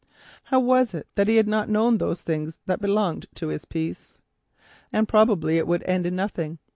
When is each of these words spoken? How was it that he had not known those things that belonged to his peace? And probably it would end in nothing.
How 0.45 0.59
was 0.59 0.95
it 0.95 1.05
that 1.13 1.27
he 1.27 1.35
had 1.35 1.47
not 1.47 1.69
known 1.69 1.99
those 1.99 2.21
things 2.23 2.57
that 2.65 2.81
belonged 2.81 3.27
to 3.35 3.49
his 3.49 3.65
peace? 3.65 4.17
And 4.91 5.07
probably 5.07 5.59
it 5.59 5.67
would 5.67 5.83
end 5.83 6.07
in 6.07 6.15
nothing. 6.15 6.57